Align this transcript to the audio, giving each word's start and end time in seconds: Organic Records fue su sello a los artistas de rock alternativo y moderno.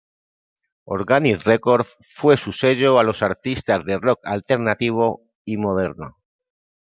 Organic 0.85 1.43
Records 1.45 1.95
fue 2.01 2.35
su 2.35 2.53
sello 2.53 2.97
a 2.97 3.03
los 3.03 3.21
artistas 3.21 3.85
de 3.85 3.99
rock 3.99 4.19
alternativo 4.23 5.21
y 5.45 5.57
moderno. 5.57 6.17